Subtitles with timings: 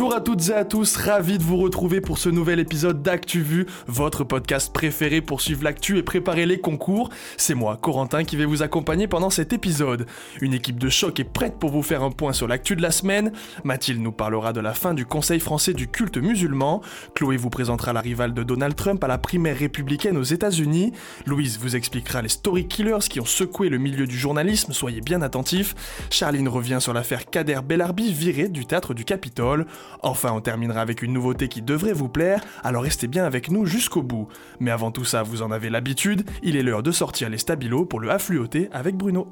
[0.00, 3.66] Bonjour à toutes et à tous, ravi de vous retrouver pour ce nouvel épisode d'ActuVu,
[3.86, 7.10] votre podcast préféré pour suivre l'actu et préparer les concours.
[7.36, 10.06] C'est moi, Corentin, qui vais vous accompagner pendant cet épisode.
[10.40, 12.92] Une équipe de choc est prête pour vous faire un point sur l'actu de la
[12.92, 13.32] semaine.
[13.62, 16.80] Mathilde nous parlera de la fin du Conseil français du culte musulman.
[17.14, 20.94] Chloé vous présentera la rivale de Donald Trump à la primaire républicaine aux États-Unis.
[21.26, 25.20] Louise vous expliquera les story killers qui ont secoué le milieu du journalisme, soyez bien
[25.20, 25.74] attentifs.
[26.08, 29.66] Charline revient sur l'affaire Kader Bellarbi viré du théâtre du Capitole.
[30.02, 33.66] Enfin, on terminera avec une nouveauté qui devrait vous plaire, alors restez bien avec nous
[33.66, 34.28] jusqu'au bout.
[34.58, 37.84] Mais avant tout ça, vous en avez l'habitude, il est l'heure de sortir les stabilos
[37.84, 39.28] pour le affluoter avec Bruno.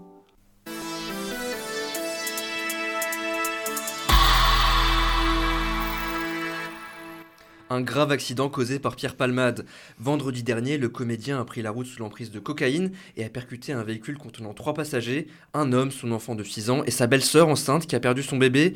[7.71, 9.67] Un grave accident causé par Pierre Palmade.
[9.99, 13.75] Vendredi dernier, le comédien a pris la route sous l'emprise de cocaïne et a percuté
[13.75, 17.47] un véhicule contenant trois passagers, un homme, son enfant de 6 ans et sa belle-sœur
[17.47, 18.73] enceinte qui a perdu son bébé.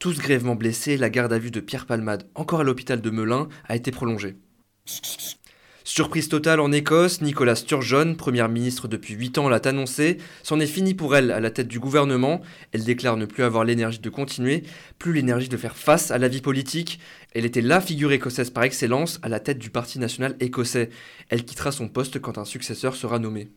[0.00, 3.50] Tous grièvement blessés, la garde à vue de Pierre Palmade, encore à l'hôpital de Melun,
[3.68, 4.34] a été prolongée.
[5.84, 10.16] Surprise totale en Écosse, Nicolas Sturgeon, première ministre depuis 8 ans, l'a annoncé.
[10.42, 12.40] C'en est fini pour elle à la tête du gouvernement.
[12.72, 14.62] Elle déclare ne plus avoir l'énergie de continuer,
[14.98, 16.98] plus l'énergie de faire face à la vie politique.
[17.34, 20.88] Elle était la figure écossaise par excellence à la tête du Parti national écossais.
[21.28, 23.50] Elle quittera son poste quand un successeur sera nommé.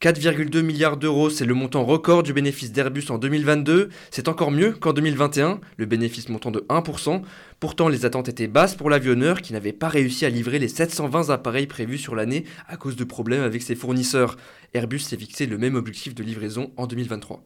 [0.00, 3.88] 4,2 milliards d'euros, c'est le montant record du bénéfice d'Airbus en 2022.
[4.12, 7.22] C'est encore mieux qu'en 2021, le bénéfice montant de 1%.
[7.58, 11.30] Pourtant, les attentes étaient basses pour l'avionneur qui n'avait pas réussi à livrer les 720
[11.30, 14.36] appareils prévus sur l'année à cause de problèmes avec ses fournisseurs.
[14.72, 17.42] Airbus s'est fixé le même objectif de livraison en 2023.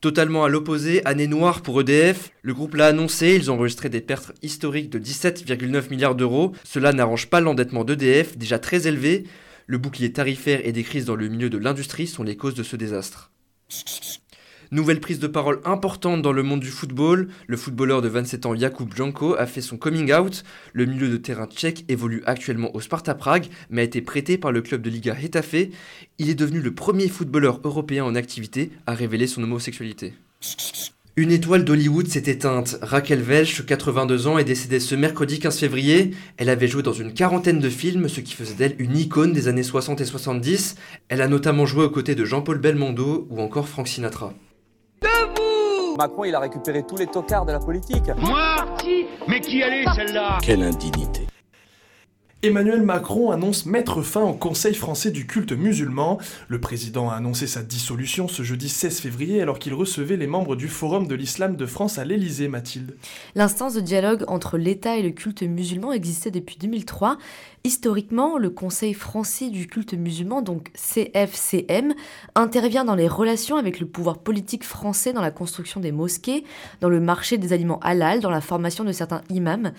[0.00, 2.30] Totalement à l'opposé, année noire pour EDF.
[2.40, 6.52] Le groupe l'a annoncé, ils ont enregistré des pertes historiques de 17,9 milliards d'euros.
[6.64, 9.26] Cela n'arrange pas l'endettement d'EDF, déjà très élevé.
[9.70, 12.64] Le bouclier tarifaire et des crises dans le milieu de l'industrie sont les causes de
[12.64, 13.30] ce désastre.
[14.72, 17.28] Nouvelle prise de parole importante dans le monde du football.
[17.46, 20.42] Le footballeur de 27 ans Jakub Janko a fait son coming out.
[20.72, 24.50] Le milieu de terrain tchèque évolue actuellement au Sparta Prague, mais a été prêté par
[24.50, 25.68] le club de Liga Hetafe.
[26.18, 30.14] Il est devenu le premier footballeur européen en activité à révéler son homosexualité.
[31.16, 32.78] Une étoile d'Hollywood s'est éteinte.
[32.82, 36.12] Raquel Welch, 82 ans, est décédée ce mercredi 15 février.
[36.36, 39.48] Elle avait joué dans une quarantaine de films, ce qui faisait d'elle une icône des
[39.48, 40.76] années 60 et 70.
[41.08, 44.32] Elle a notamment joué aux côtés de Jean-Paul Belmondo ou encore Frank Sinatra.
[45.02, 48.04] Debout Macron, il a récupéré tous les tocards de la politique.
[48.18, 48.64] Moi
[49.28, 50.38] Mais qui allait celle-là?
[50.42, 51.26] Quelle indignité.
[52.42, 56.18] Emmanuel Macron annonce mettre fin au Conseil français du culte musulman.
[56.48, 60.56] Le président a annoncé sa dissolution ce jeudi 16 février alors qu'il recevait les membres
[60.56, 62.96] du Forum de l'Islam de France à l'Élysée, Mathilde.
[63.34, 67.18] L'instance de dialogue entre l'État et le culte musulman existait depuis 2003.
[67.62, 71.92] Historiquement, le Conseil français du culte musulman, donc CFCM,
[72.34, 76.44] intervient dans les relations avec le pouvoir politique français dans la construction des mosquées,
[76.80, 79.72] dans le marché des aliments halal, dans la formation de certains imams.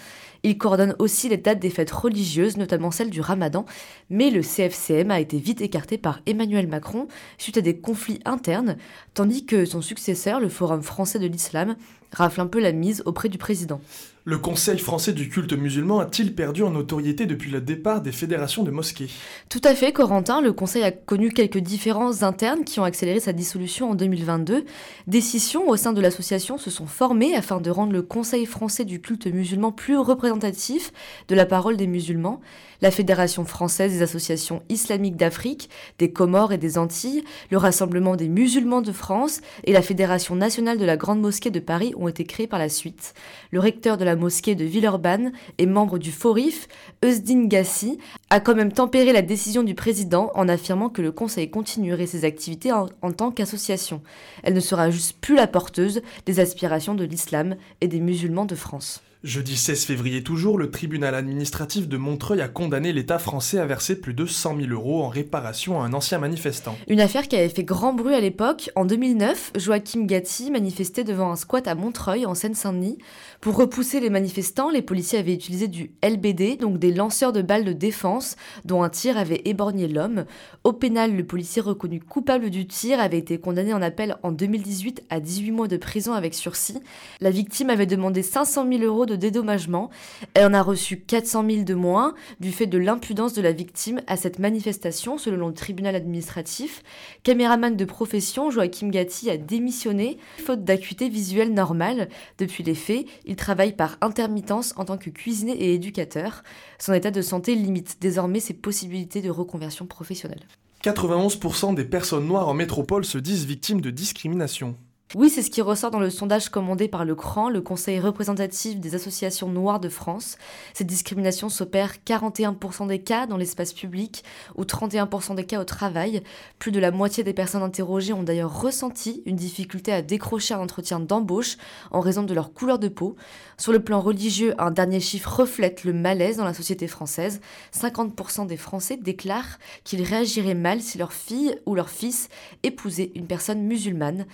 [0.44, 3.66] Il coordonne aussi les dates des fêtes religieuses, notamment celle du ramadan,
[4.10, 7.08] mais le CFCM a été vite écarté par Emmanuel Macron
[7.38, 8.78] suite à des conflits internes,
[9.14, 11.76] tandis que son successeur, le Forum français de l'islam,
[12.12, 13.82] rafle un peu la mise auprès du président.
[14.24, 18.62] Le Conseil français du culte musulman a-t-il perdu en notoriété depuis le départ des fédérations
[18.62, 19.10] de mosquées?
[19.50, 20.42] Tout à fait, Corentin.
[20.42, 24.66] Le Conseil a connu quelques différences internes qui ont accéléré sa dissolution en 2022.
[25.08, 28.86] Des scissions au sein de l'association se sont formées afin de rendre le Conseil français
[28.86, 30.94] du culte musulman plus représentatif
[31.28, 32.42] de la parole des musulmans.
[32.82, 35.70] La Fédération française des associations islamiques d'Afrique,
[36.00, 40.80] des Comores et des Antilles, le Rassemblement des musulmans de France et la Fédération nationale
[40.80, 43.14] de la Grande Mosquée de Paris ont été créés par la suite.
[43.52, 46.68] Le recteur de la mosquée de Villeurbanne et membre du Forif,
[47.06, 48.00] Eusdin Gassi,
[48.32, 52.26] a quand même tempéré la décision du président en affirmant que le Conseil continuerait ses
[52.26, 54.02] activités en, en tant qu'association.
[54.42, 58.56] Elle ne sera juste plus la porteuse des aspirations de l'islam et des musulmans de
[58.56, 59.04] France.
[59.24, 64.02] Jeudi 16 février toujours, le tribunal administratif de Montreuil a condamné l'État français à verser
[64.02, 66.76] plus de 100 000 euros en réparation à un ancien manifestant.
[66.88, 68.72] Une affaire qui avait fait grand bruit à l'époque.
[68.76, 72.98] En 2009, Joachim Gatti manifestait devant un squat à Montreuil, en Seine-Saint-Denis.
[73.42, 77.66] Pour repousser les manifestants, les policiers avaient utilisé du LBD, donc des lanceurs de balles
[77.66, 80.26] de défense, dont un tir avait éborgné l'homme.
[80.64, 85.04] Au pénal, le policier reconnu coupable du tir avait été condamné en appel en 2018
[85.12, 86.80] à 18 mois de prison avec sursis.
[87.20, 89.90] La victime avait demandé 500 000 euros dédommagement.
[90.34, 94.02] Elle en a reçu 400 000 de moins du fait de l'impudence de la victime
[94.08, 96.84] à cette manifestation, selon le tribunal administratif.
[97.24, 102.10] Caméraman de profession, Joachim Gatti a démissionné, faute d'acuité visuelle normale.
[102.38, 106.44] Depuis les faits, il travaille par intermittence en tant que cuisinier et éducateur.
[106.80, 110.42] Son état de santé limite désormais ses possibilités de reconversion professionnelle.
[110.84, 114.76] 91% des personnes noires en métropole se disent victimes de discrimination.
[115.14, 118.80] Oui, c'est ce qui ressort dans le sondage commandé par le CRAN, le Conseil représentatif
[118.80, 120.38] des associations noires de France.
[120.74, 124.24] Cette discrimination s'opère 41% des cas dans l'espace public
[124.56, 126.24] ou 31% des cas au travail.
[126.60, 130.60] Plus de la moitié des personnes interrogées ont d'ailleurs ressenti une difficulté à décrocher un
[130.60, 131.58] entretien d'embauche
[131.92, 133.18] en raison de leur couleur de peau.
[133.58, 137.42] Sur le plan religieux, un dernier chiffre reflète le malaise dans la société française.
[137.78, 142.30] 50% des Français déclarent qu'ils réagiraient mal si leur fille ou leur fils
[142.64, 144.26] épousait une personne musulmane.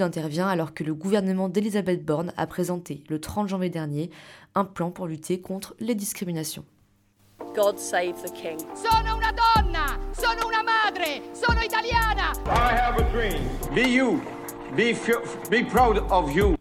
[0.00, 4.10] Intervient alors que le gouvernement d'Elisabeth Borne a présenté le 30 janvier dernier
[4.54, 6.64] un plan pour lutter contre les discriminations.
[7.54, 8.58] God save the king.
[8.74, 12.32] Sono una donna, sono una madre, sono italiana.
[12.46, 13.42] I have a dream.
[13.74, 14.20] Be you.
[14.76, 14.94] Be,
[15.50, 16.56] be proud of you.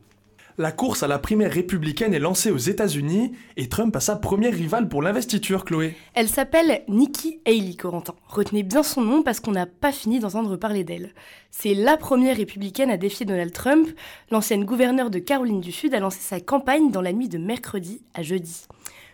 [0.60, 4.54] La course à la primaire républicaine est lancée aux États-Unis et Trump a sa première
[4.54, 5.94] rivale pour l'investiture, Chloé.
[6.16, 8.16] Elle s'appelle Nikki Haley, Corentin.
[8.28, 11.14] Retenez bien son nom parce qu'on n'a pas fini d'entendre parler d'elle.
[11.52, 13.88] C'est la première républicaine à défier Donald Trump.
[14.32, 18.02] L'ancienne gouverneure de Caroline du Sud a lancé sa campagne dans la nuit de mercredi
[18.16, 18.66] à jeudi.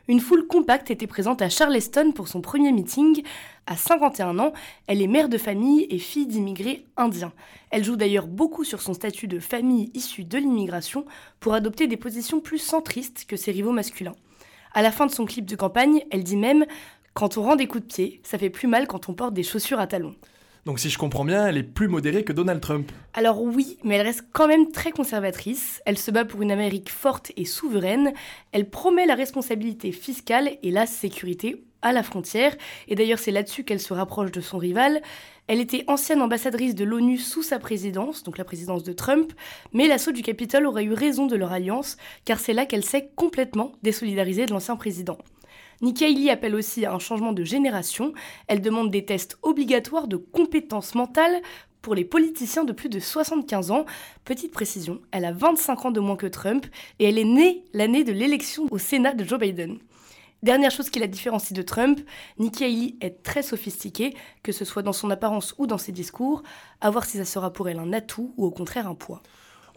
[0.10, 3.22] Une foule compacte était présente à Charleston pour son premier meeting.
[3.66, 4.52] À 51 ans,
[4.88, 7.32] elle est mère de famille et fille d'immigrés indiens.
[7.70, 11.06] Elle joue d'ailleurs beaucoup sur son statut de famille issue de l'immigration
[11.40, 14.16] pour adopter des positions plus centristes que ses rivaux masculins.
[14.74, 16.66] À la fin de son clip de campagne, elle dit même
[17.14, 19.44] Quand on rend des coups de pied, ça fait plus mal quand on porte des
[19.44, 20.16] chaussures à talons.
[20.66, 22.92] Donc si je comprends bien, elle est plus modérée que Donald Trump.
[23.14, 25.82] Alors oui, mais elle reste quand même très conservatrice.
[25.86, 28.14] Elle se bat pour une Amérique forte et souveraine.
[28.52, 32.56] Elle promet la responsabilité fiscale et la sécurité à la frontière.
[32.88, 35.02] Et d'ailleurs c'est là-dessus qu'elle se rapproche de son rival.
[35.48, 39.34] Elle était ancienne ambassadrice de l'ONU sous sa présidence, donc la présidence de Trump,
[39.74, 43.10] mais l'assaut du Capitole aurait eu raison de leur alliance, car c'est là qu'elle s'est
[43.16, 45.18] complètement désolidarisée de l'ancien président.
[45.82, 48.14] Nikki Haley appelle aussi à un changement de génération.
[48.48, 51.42] Elle demande des tests obligatoires de compétences mentales
[51.82, 53.86] pour les politiciens de plus de 75 ans.
[54.24, 56.66] Petite précision, elle a 25 ans de moins que Trump
[57.00, 59.78] et elle est née l'année de l'élection au Sénat de Joe Biden.
[60.44, 62.02] Dernière chose qui la différencie de Trump,
[62.38, 64.14] Nikki Haley est très sophistiquée,
[64.44, 66.44] que ce soit dans son apparence ou dans ses discours,
[66.82, 69.24] à voir si ça sera pour elle un atout ou au contraire un poids.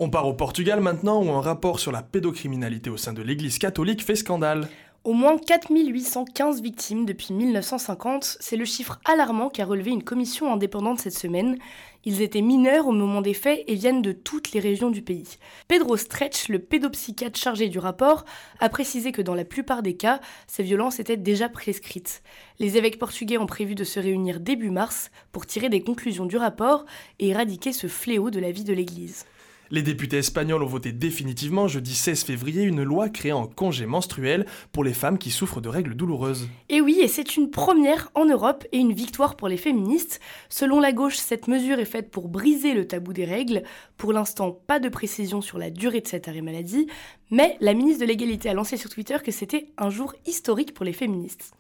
[0.01, 3.59] On part au Portugal maintenant où un rapport sur la pédocriminalité au sein de l'Église
[3.59, 4.69] catholique fait scandale.
[5.07, 10.99] Au moins 4815 victimes depuis 1950, c'est le chiffre alarmant qu'a relevé une commission indépendante
[10.99, 11.59] cette semaine.
[12.05, 15.39] Ils étaient mineurs au moment des faits et viennent de toutes les régions du pays.
[15.69, 18.25] Pedro Stretch, le pédopsychiatre chargé du rapport,
[18.59, 20.19] a précisé que dans la plupart des cas,
[20.49, 22.25] ces violences étaient déjà prescrites.
[22.59, 26.37] Les évêques portugais ont prévu de se réunir début mars pour tirer des conclusions du
[26.37, 26.85] rapport
[27.21, 29.25] et éradiquer ce fléau de la vie de l'Église.
[29.71, 34.47] Les députés espagnols ont voté définitivement jeudi 16 février une loi créant un congé menstruel
[34.71, 36.49] pour les femmes qui souffrent de règles douloureuses.
[36.69, 40.21] Et oui, et c'est une première en Europe et une victoire pour les féministes.
[40.49, 43.65] Selon la gauche, cette mesure est faite pour briser le tabou des règles.
[43.97, 46.87] Pour l'instant, pas de précision sur la durée de cet arrêt maladie,
[47.33, 50.85] mais la ministre de l'égalité a lancé sur Twitter que c'était un jour historique pour
[50.85, 51.53] les féministes.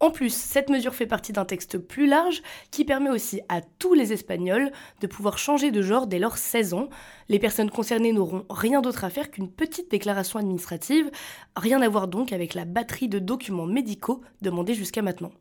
[0.00, 3.94] En plus, cette mesure fait partie d'un texte plus large qui permet aussi à tous
[3.94, 4.70] les Espagnols
[5.00, 6.88] de pouvoir changer de genre dès leurs 16 ans.
[7.28, 11.10] Les personnes concernées n'auront rien d'autre à faire qu'une petite déclaration administrative,
[11.56, 15.32] rien à voir donc avec la batterie de documents médicaux demandés jusqu'à maintenant.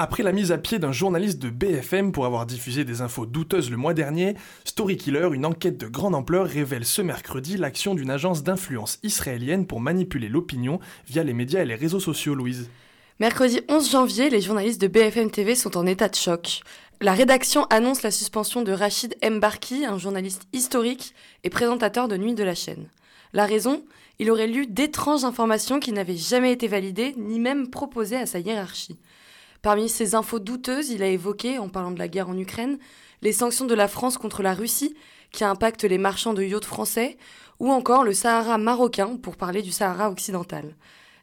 [0.00, 3.68] Après la mise à pied d'un journaliste de BFM pour avoir diffusé des infos douteuses
[3.68, 8.12] le mois dernier, Story Killer, une enquête de grande ampleur, révèle ce mercredi l'action d'une
[8.12, 10.78] agence d'influence israélienne pour manipuler l'opinion
[11.08, 12.70] via les médias et les réseaux sociaux, Louise.
[13.18, 16.60] Mercredi 11 janvier, les journalistes de BFM TV sont en état de choc.
[17.00, 21.12] La rédaction annonce la suspension de Rachid Mbarki, un journaliste historique
[21.42, 22.88] et présentateur de Nuit de la chaîne.
[23.32, 23.82] La raison
[24.20, 28.38] Il aurait lu d'étranges informations qui n'avaient jamais été validées ni même proposées à sa
[28.38, 28.96] hiérarchie.
[29.62, 32.78] Parmi ces infos douteuses, il a évoqué, en parlant de la guerre en Ukraine,
[33.22, 34.94] les sanctions de la France contre la Russie,
[35.32, 37.16] qui impactent les marchands de yachts français,
[37.58, 40.74] ou encore le Sahara marocain, pour parler du Sahara occidental.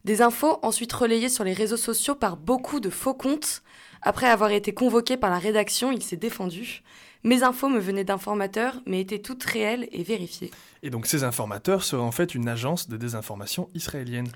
[0.03, 3.63] Des infos ensuite relayées sur les réseaux sociaux par beaucoup de faux comptes.
[4.01, 6.83] Après avoir été convoqué par la rédaction, il s'est défendu.
[7.23, 10.51] Mes infos me venaient d'informateurs, mais étaient toutes réelles et vérifiées.
[10.83, 14.27] Et donc ces informateurs seraient en fait une agence de désinformation israélienne.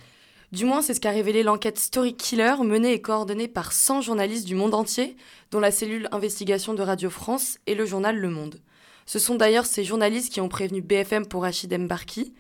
[0.52, 4.48] Du moins, c'est ce qu'a révélé l'enquête Story Killer, menée et coordonnée par 100 journalistes
[4.48, 5.16] du monde entier,
[5.52, 8.60] dont la cellule investigation de Radio France et le journal Le Monde.
[9.06, 12.34] Ce sont d'ailleurs ces journalistes qui ont prévenu BFM pour Rachid Mbarki.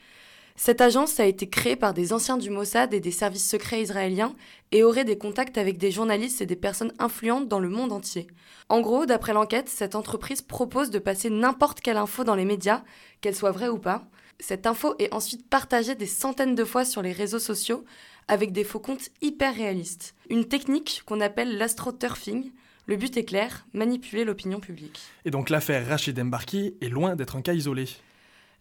[0.56, 4.34] Cette agence a été créée par des anciens du Mossad et des services secrets israéliens
[4.72, 8.25] et aurait des contacts avec des journalistes et des personnes influentes dans le monde entier.
[8.70, 12.84] En gros, d'après l'enquête, cette entreprise propose de passer n'importe quelle info dans les médias,
[13.22, 14.08] qu'elle soit vraie ou pas.
[14.39, 17.84] Cette info est ensuite partagée des centaines de fois sur les réseaux sociaux
[18.29, 20.15] avec des faux comptes hyper réalistes.
[20.29, 22.51] Une technique qu'on appelle l'astroturfing.
[22.86, 25.00] Le but est clair, manipuler l'opinion publique.
[25.25, 27.86] Et donc l'affaire Rachid Embarki est loin d'être un cas isolé.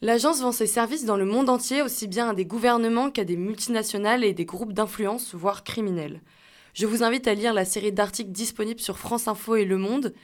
[0.02, 3.36] L'agence vend ses services dans le monde entier, aussi bien à des gouvernements qu'à des
[3.36, 6.20] multinationales et des groupes d'influence, voire criminels.
[6.74, 10.14] Je vous invite à lire la série d'articles disponibles sur France Info et Le Monde.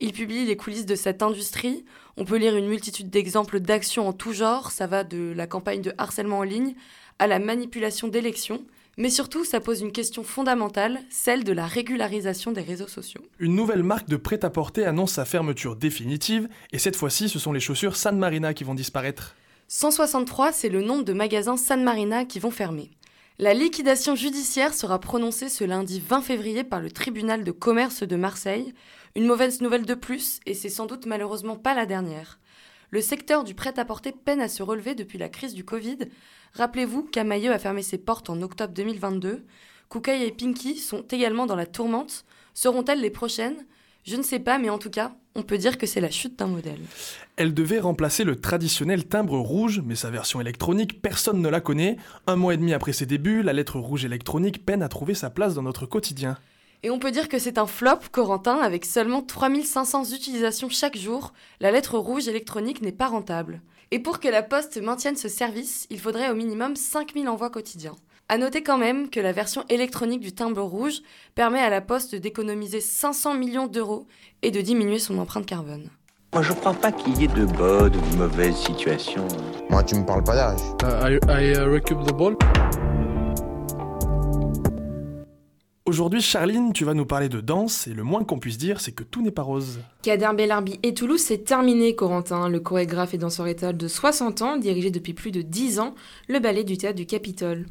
[0.00, 1.84] Ils publient les coulisses de cette industrie.
[2.16, 4.70] On peut lire une multitude d'exemples d'actions en tout genre.
[4.70, 6.74] Ça va de la campagne de harcèlement en ligne
[7.18, 8.64] à la manipulation d'élections.
[8.96, 13.22] Mais surtout, ça pose une question fondamentale, celle de la régularisation des réseaux sociaux.
[13.40, 17.58] Une nouvelle marque de prêt-à-porter annonce sa fermeture définitive, et cette fois-ci, ce sont les
[17.58, 19.34] chaussures San Marina qui vont disparaître.
[19.66, 22.90] 163, c'est le nombre de magasins San Marina qui vont fermer.
[23.40, 28.14] La liquidation judiciaire sera prononcée ce lundi 20 février par le tribunal de commerce de
[28.14, 28.72] Marseille.
[29.16, 32.38] Une mauvaise nouvelle de plus, et c'est sans doute malheureusement pas la dernière.
[32.90, 35.98] Le secteur du prêt-à-porter peine à se relever depuis la crise du Covid.
[36.52, 39.44] Rappelez-vous qu'Amailleux a fermé ses portes en octobre 2022.
[39.88, 42.24] Koukaï et Pinky sont également dans la tourmente.
[42.54, 43.66] Seront-elles les prochaines?
[44.04, 46.38] Je ne sais pas, mais en tout cas, on peut dire que c'est la chute
[46.38, 46.80] d'un modèle.
[47.36, 51.96] Elle devait remplacer le traditionnel timbre rouge, mais sa version électronique, personne ne la connaît.
[52.26, 55.30] Un mois et demi après ses débuts, la lettre rouge électronique peine à trouver sa
[55.30, 56.36] place dans notre quotidien.
[56.82, 61.32] Et on peut dire que c'est un flop, Corentin, avec seulement 3500 utilisations chaque jour,
[61.60, 63.62] la lettre rouge électronique n'est pas rentable.
[63.90, 67.96] Et pour que la Poste maintienne ce service, il faudrait au minimum 5000 envois quotidiens.
[68.30, 71.02] A noter quand même que la version électronique du timbre rouge
[71.34, 74.06] permet à la Poste d'économiser 500 millions d'euros
[74.40, 75.90] et de diminuer son empreinte carbone.
[76.32, 79.28] Moi, je crois pas qu'il y ait de bonnes ou de mauvaises situations.
[79.68, 80.60] Moi, tu me parles pas d'âge.
[80.82, 82.34] Uh, I, I uh, the ball.
[85.84, 88.92] Aujourd'hui, Charline, tu vas nous parler de danse, et le moins qu'on puisse dire, c'est
[88.92, 89.80] que tout n'est pas rose.
[90.00, 92.48] Kader Bellarbi et Toulouse, c'est terminé, Corentin.
[92.48, 95.94] Le chorégraphe et danseur étal de 60 ans, dirigé depuis plus de 10 ans
[96.26, 97.66] le ballet du théâtre du Capitole.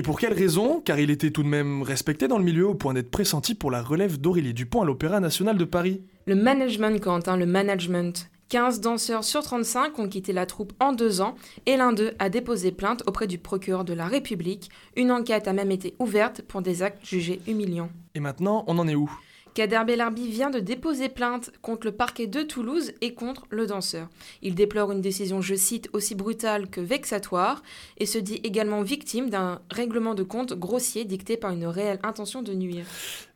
[0.00, 0.80] Et pour quelle raison?
[0.80, 3.70] Car il était tout de même respecté dans le milieu au point d'être pressenti pour
[3.70, 6.00] la relève d'Aurélie Dupont à l'Opéra National de Paris.
[6.24, 8.30] Le management, Corentin, le management.
[8.48, 11.34] 15 danseurs sur 35 ont quitté la troupe en deux ans
[11.66, 14.70] et l'un d'eux a déposé plainte auprès du procureur de la République.
[14.96, 17.90] Une enquête a même été ouverte pour des actes jugés humiliants.
[18.14, 19.12] Et maintenant, on en est où?
[19.54, 24.08] Kader Bellarbi vient de déposer plainte contre le parquet de Toulouse et contre le danseur.
[24.42, 27.62] Il déplore une décision, je cite, aussi brutale que vexatoire
[27.98, 32.42] et se dit également victime d'un règlement de compte grossier dicté par une réelle intention
[32.42, 32.86] de nuire.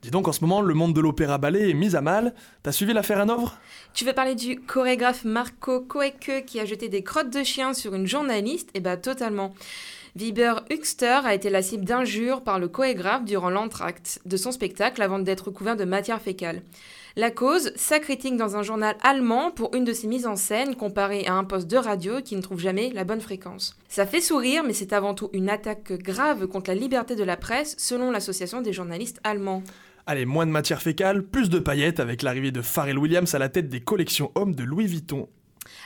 [0.02, 2.34] Dis donc, en ce moment, le monde de l'opéra-ballet est mis à mal.
[2.62, 3.58] T'as suivi l'affaire Hanovre
[3.92, 7.94] Tu veux parler du chorégraphe Marco Koeke qui a jeté des crottes de chien sur
[7.94, 8.70] une journaliste?
[8.74, 9.54] Eh bah, totalement.
[10.16, 15.02] Viber Huxter a été la cible d'injures par le chorégraphe durant l'entracte de son spectacle
[15.02, 16.62] avant d'être couvert de matière fécale.
[17.16, 20.76] La cause, sa critique dans un journal allemand pour une de ses mises en scène
[20.76, 23.76] comparée à un poste de radio qui ne trouve jamais la bonne fréquence.
[23.88, 27.36] Ça fait sourire, mais c'est avant tout une attaque grave contre la liberté de la
[27.36, 29.64] presse selon l'association des journalistes allemands.
[30.06, 33.48] Allez, moins de matière fécale, plus de paillettes avec l'arrivée de Pharrell Williams à la
[33.48, 35.28] tête des collections hommes de Louis Vuitton.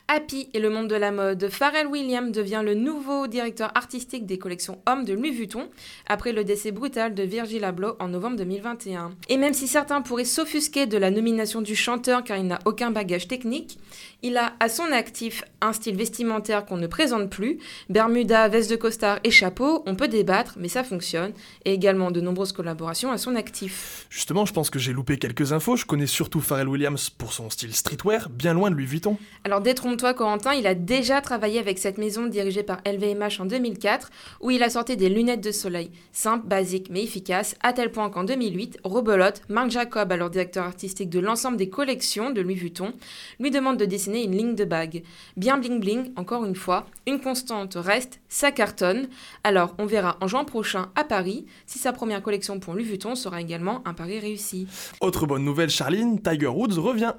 [0.07, 4.39] Happy et le monde de la mode, Pharrell Williams devient le nouveau directeur artistique des
[4.39, 5.69] collections hommes de Louis Vuitton
[6.07, 9.13] après le décès brutal de Virgil Abloh en novembre 2021.
[9.29, 12.91] Et même si certains pourraient s'offusquer de la nomination du chanteur car il n'a aucun
[12.91, 13.79] bagage technique,
[14.23, 18.77] il a à son actif un style vestimentaire qu'on ne présente plus, Bermuda, veste de
[18.77, 21.33] costard et chapeau, on peut débattre mais ça fonctionne,
[21.65, 24.07] et également de nombreuses collaborations à son actif.
[24.11, 27.51] Justement, je pense que j'ai loupé quelques infos, je connais surtout Pharrell Williams pour son
[27.51, 29.17] style streetwear, bien loin de Louis Vuitton.
[29.45, 34.11] Alors détrompe-toi Corentin, il a déjà travaillé avec cette maison dirigée par LVMH en 2004,
[34.43, 38.11] où il a sorti des lunettes de soleil, simples, basiques mais efficaces, à tel point
[38.11, 42.93] qu'en 2008, Robelotte, Marc Jacob, alors directeur artistique de l'ensemble des collections de Louis Vuitton,
[43.41, 45.05] lui demande de dessiner une ligne de bague.
[45.39, 49.09] Bien bling bling, encore une fois, une constante reste, ça cartonne.
[49.43, 53.15] Alors on verra en juin prochain à Paris si sa première collection pour Louis Vuitton
[53.15, 54.67] sera également un pari réussi.
[55.01, 57.15] Autre bonne nouvelle Charline, Tiger Woods revient.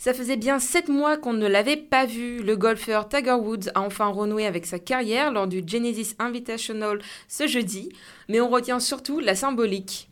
[0.00, 2.40] Ça faisait bien 7 mois qu'on ne l'avait pas vu.
[2.40, 7.48] Le golfeur Tiger Woods a enfin renoué avec sa carrière lors du Genesis Invitational ce
[7.48, 7.88] jeudi,
[8.28, 10.08] mais on retient surtout la symbolique.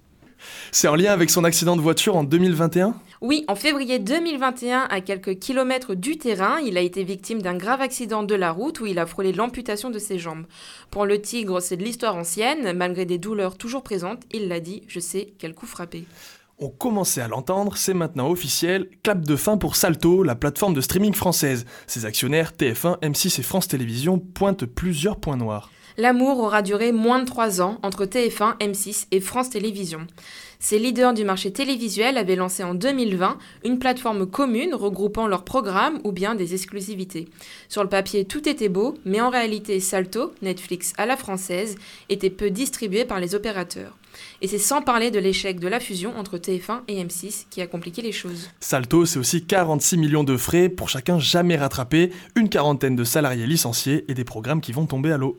[0.73, 5.01] C'est en lien avec son accident de voiture en 2021 Oui, en février 2021, à
[5.01, 8.87] quelques kilomètres du terrain, il a été victime d'un grave accident de la route où
[8.87, 10.47] il a frôlé l'amputation de ses jambes.
[10.91, 14.83] Pour le tigre, c'est de l'histoire ancienne, malgré des douleurs toujours présentes, il l'a dit,
[14.89, 16.07] je sais quel coup frapper.
[16.59, 20.81] On commençait à l'entendre, c'est maintenant officiel, clap de fin pour Salto, la plateforme de
[20.81, 21.67] streaming française.
[21.87, 25.71] Ses actionnaires, TF1, M6 et France Télévisions, pointent plusieurs points noirs.
[25.99, 30.07] L'amour aura duré moins de 3 ans entre TF1, M6 et France Télévisions.
[30.59, 36.01] Ces leaders du marché télévisuel avaient lancé en 2020 une plateforme commune regroupant leurs programmes
[36.05, 37.29] ou bien des exclusivités.
[37.69, 41.77] Sur le papier, tout était beau, mais en réalité, Salto, Netflix à la française,
[42.09, 43.95] était peu distribué par les opérateurs.
[44.43, 47.67] Et c'est sans parler de l'échec de la fusion entre TF1 et M6 qui a
[47.67, 48.51] compliqué les choses.
[48.61, 53.47] Salto, c'est aussi 46 millions de frais pour chacun jamais rattrapé, une quarantaine de salariés
[53.47, 55.39] licenciés et des programmes qui vont tomber à l'eau.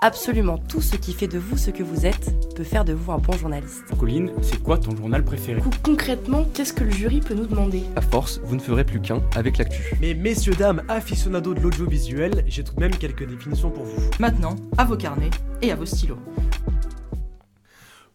[0.00, 3.12] Absolument tout ce qui fait de vous ce que vous êtes peut faire de vous
[3.12, 3.84] un bon journaliste.
[3.98, 5.62] Colline, c'est quoi ton journal préféré?
[5.82, 7.84] Concrètement, qu'est-ce que le jury peut nous demander?
[7.96, 9.94] À force, vous ne ferez plus qu'un avec l'actu.
[10.00, 14.02] Mais messieurs, dames, aficionados de l'audiovisuel, j'ai tout de même quelques définitions pour vous.
[14.20, 15.30] Maintenant, à vos carnets
[15.62, 16.18] et à vos stylos.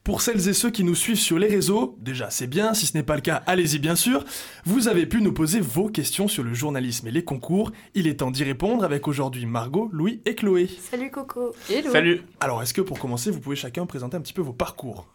[0.03, 2.97] Pour celles et ceux qui nous suivent sur les réseaux, déjà c'est bien, si ce
[2.97, 4.23] n'est pas le cas, allez-y bien sûr,
[4.65, 7.71] vous avez pu nous poser vos questions sur le journalisme et les concours.
[7.93, 10.69] Il est temps d'y répondre avec aujourd'hui Margot, Louis et Chloé.
[10.79, 11.53] Salut Coco.
[11.69, 11.91] Hello.
[11.91, 12.23] Salut.
[12.39, 15.05] Alors est-ce que pour commencer, vous pouvez chacun présenter un petit peu vos parcours?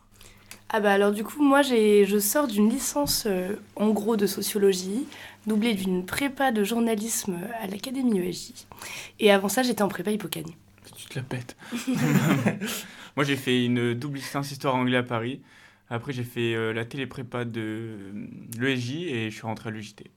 [0.69, 5.07] Ah bah alors du coup moi je sors d'une licence euh, en gros de sociologie,
[5.47, 8.53] doublée d'une prépa de journalisme à l'Académie ESJ.
[9.21, 10.57] Et avant ça j'étais en prépa Hippocanie.
[10.97, 11.57] Tu te la pètes.
[13.17, 15.41] Moi, j'ai fait une double licence histoire anglais à Paris.
[15.89, 18.27] Après, j'ai fait euh, la téléprépa de euh,
[18.59, 20.11] l'ESJ et je suis rentré à l'UJT.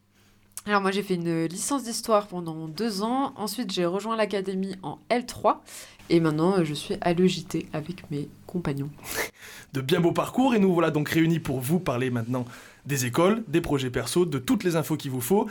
[0.68, 5.00] Alors moi j'ai fait une licence d'histoire pendant deux ans, ensuite j'ai rejoint l'académie en
[5.10, 5.60] L3
[6.10, 8.90] et maintenant euh, je suis à l'EJT avec mes compagnons.
[9.74, 12.44] De bien beaux parcours et nous voilà donc réunis pour vous parler maintenant
[12.86, 15.48] des écoles, des projets perso, de toutes les infos qu'il vous faut.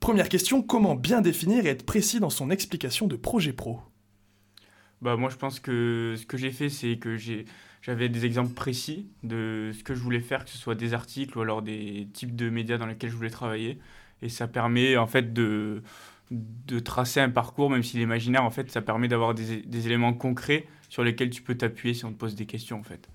[0.00, 3.78] Première question, comment bien définir et être précis dans son explication de projet pro?
[5.02, 7.16] Bah, moi, je pense que ce que j'ai fait, c'est que
[7.82, 11.36] j'avais des exemples précis de ce que je voulais faire, que ce soit des articles
[11.36, 13.78] ou alors des types de médias dans lesquels je voulais travailler.
[14.22, 15.82] Et ça permet en fait de,
[16.30, 19.86] de tracer un parcours, même s'il est imaginaire, en fait, ça permet d'avoir des, des,
[19.86, 23.08] éléments concrets sur lesquels tu peux t'appuyer si on te pose des questions, en fait.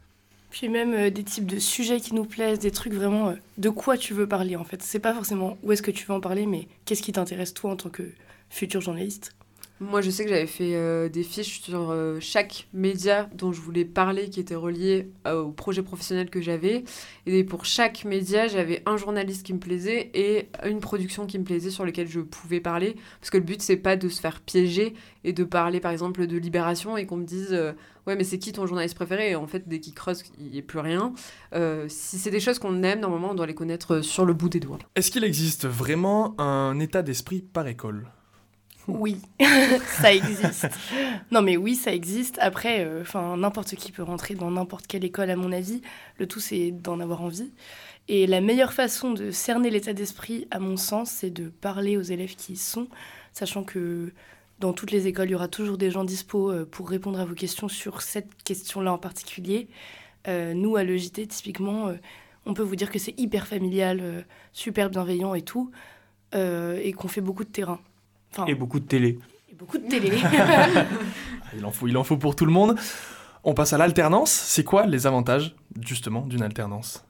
[0.52, 3.70] Puis même euh, des types de sujets qui nous plaisent, des trucs vraiment euh, de
[3.70, 4.82] quoi tu veux parler, en fait.
[4.84, 7.72] C'est pas forcément où est-ce que tu veux en parler, mais qu'est-ce qui t'intéresse toi
[7.72, 8.04] en tant que
[8.50, 9.34] futur journaliste.
[9.82, 13.60] Moi, je sais que j'avais fait euh, des fiches sur euh, chaque média dont je
[13.60, 16.84] voulais parler qui était relié euh, au projet professionnel que j'avais.
[17.26, 21.44] Et pour chaque média, j'avais un journaliste qui me plaisait et une production qui me
[21.44, 22.96] plaisait sur lesquelles je pouvais parler.
[23.20, 26.28] Parce que le but, c'est pas de se faire piéger et de parler, par exemple,
[26.28, 27.60] de Libération et qu'on me dise
[28.06, 29.32] Ouais, mais c'est qui ton journaliste préféré?
[29.32, 31.12] Et en fait, dès qu'il creuse, il n'y a plus rien.
[31.88, 34.60] si c'est des choses qu'on aime, normalement, on doit les connaître sur le bout des
[34.60, 34.78] doigts.
[34.96, 38.12] Est-ce qu'il existe vraiment un état d'esprit par école?
[39.00, 39.18] Oui,
[40.02, 40.68] ça existe.
[41.32, 42.38] Non, mais oui, ça existe.
[42.40, 45.82] Après, euh, enfin, n'importe qui peut rentrer dans n'importe quelle école, à mon avis.
[46.18, 47.52] Le tout, c'est d'en avoir envie.
[48.08, 52.02] Et la meilleure façon de cerner l'état d'esprit, à mon sens, c'est de parler aux
[52.02, 52.88] élèves qui y sont,
[53.32, 54.12] sachant que
[54.60, 57.26] dans toutes les écoles, il y aura toujours des gens dispo euh, pour répondre à
[57.26, 59.68] vos questions sur cette question-là en particulier.
[60.28, 61.92] Euh, nous, à l'EJT, typiquement,
[62.46, 65.72] on peut vous dire que c'est hyper familial, super bienveillant et tout,
[66.34, 67.80] et qu'on fait beaucoup de terrain
[68.48, 69.20] et beaucoup de télé.
[69.50, 70.12] Et beaucoup de télé.
[71.58, 72.78] il, en faut, il en faut pour tout le monde.
[73.44, 74.32] On passe à l'alternance.
[74.32, 77.06] C'est quoi les avantages, justement, d'une alternance?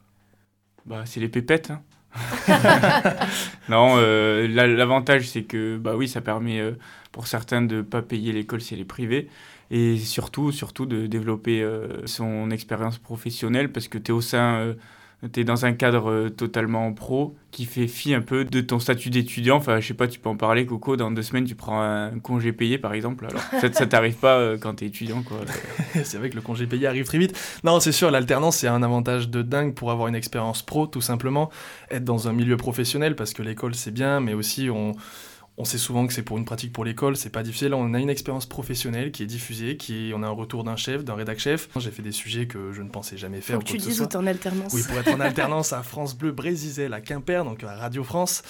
[0.86, 1.70] Bah, c'est les pépettes.
[1.70, 1.82] Hein.
[3.68, 6.72] non, euh, l'avantage, c'est que, bah oui, ça permet euh,
[7.12, 9.28] pour certains de ne pas payer l'école si elle est privée.
[9.70, 14.74] Et surtout, surtout de développer euh, son expérience professionnelle parce que tu es au sein
[15.30, 18.80] tu es dans un cadre euh, totalement pro qui fait fi un peu de ton
[18.80, 19.56] statut d'étudiant.
[19.56, 20.96] Enfin, je sais pas, tu peux en parler, Coco.
[20.96, 23.26] Dans deux semaines, tu prends un congé payé, par exemple.
[23.26, 25.38] Alors, ça, ça t'arrive pas euh, quand tu es étudiant, quoi.
[26.02, 27.38] c'est vrai que le congé payé arrive très vite.
[27.62, 31.02] Non, c'est sûr, l'alternance, c'est un avantage de dingue pour avoir une expérience pro, tout
[31.02, 31.50] simplement.
[31.90, 34.92] Être dans un milieu professionnel, parce que l'école, c'est bien, mais aussi, on
[35.58, 37.74] on sait souvent que c'est pour une pratique pour l'école, c'est pas difficile.
[37.74, 41.04] On a une expérience professionnelle qui est diffusée, qui on a un retour d'un chef,
[41.04, 41.68] d'un rédac chef.
[41.78, 43.56] J'ai fait des sujets que je ne pensais jamais faire.
[43.56, 44.72] Faut que tu dises où en alternance.
[44.72, 48.42] Oui, pour être en alternance à France Bleu Brésil, à Quimper, donc à Radio France.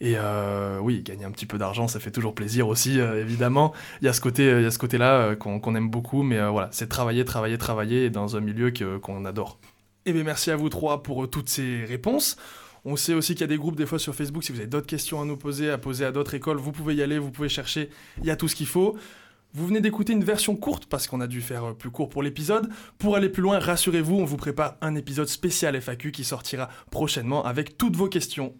[0.00, 3.72] Et euh, oui, gagner un petit peu d'argent, ça fait toujours plaisir aussi, euh, évidemment.
[4.02, 6.38] Il y a ce côté, il y a ce côté-là euh, qu'on aime beaucoup, mais
[6.48, 9.58] voilà, c'est travailler, travailler, travailler dans un milieu qu'on adore.
[10.04, 12.36] Et eh bien merci à vous trois pour toutes ces réponses.
[12.88, 14.44] On sait aussi qu'il y a des groupes des fois sur Facebook.
[14.44, 16.94] Si vous avez d'autres questions à nous poser, à poser à d'autres écoles, vous pouvez
[16.94, 17.90] y aller, vous pouvez chercher.
[18.18, 18.96] Il y a tout ce qu'il faut.
[19.54, 22.68] Vous venez d'écouter une version courte parce qu'on a dû faire plus court pour l'épisode.
[22.98, 27.44] Pour aller plus loin, rassurez-vous, on vous prépare un épisode spécial FAQ qui sortira prochainement
[27.44, 28.54] avec toutes vos questions.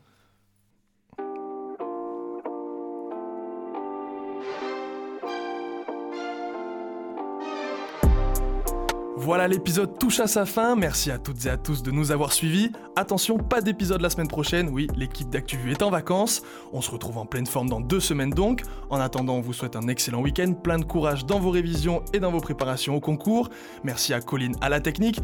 [9.19, 10.77] Voilà, l'épisode touche à sa fin.
[10.77, 12.71] Merci à toutes et à tous de nous avoir suivis.
[12.97, 14.69] Attention, pas d'épisode la semaine prochaine.
[14.69, 16.43] Oui, l'équipe d'ActuVu est en vacances.
[16.75, 18.61] On se retrouve en pleine forme dans deux semaines donc.
[18.91, 22.21] En attendant, on vous souhaite un excellent week-end, plein de courage dans vos révisions et
[22.21, 23.49] dans vos préparations au concours.
[23.85, 25.19] Merci à Colline à la technique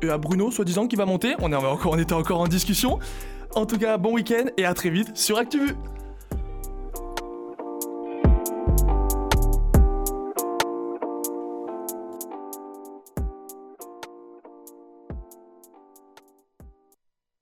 [0.00, 1.34] et à Bruno, soi-disant, qui va monter.
[1.40, 2.98] On, on était encore en discussion.
[3.54, 5.76] En tout cas, bon week-end et à très vite sur ActuVu.